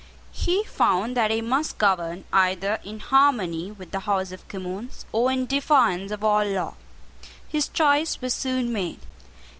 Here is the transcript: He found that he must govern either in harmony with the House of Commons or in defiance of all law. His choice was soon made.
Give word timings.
He 0.31 0.63
found 0.63 1.15
that 1.15 1.29
he 1.29 1.41
must 1.41 1.77
govern 1.77 2.23
either 2.33 2.79
in 2.83 2.99
harmony 3.01 3.69
with 3.71 3.91
the 3.91 3.99
House 3.99 4.31
of 4.31 4.47
Commons 4.47 5.05
or 5.11 5.31
in 5.31 5.45
defiance 5.45 6.11
of 6.11 6.23
all 6.23 6.43
law. 6.43 6.73
His 7.47 7.67
choice 7.67 8.19
was 8.19 8.33
soon 8.33 8.73
made. 8.73 9.01